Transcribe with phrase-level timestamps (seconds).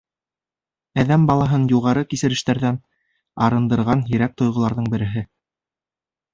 [1.03, 2.81] Әҙәм балаһын юғары кисерештәрҙән
[3.49, 5.27] арындырған һирәк тойғоларҙың береһе.